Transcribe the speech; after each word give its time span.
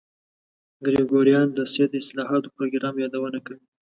ګریګوریان 0.87 1.47
د 1.53 1.59
سید 1.71 1.89
د 1.93 1.95
اصلاحاتو 2.03 2.53
پروګرام 2.55 2.95
یادونه 3.03 3.39
کوي. 3.45 3.61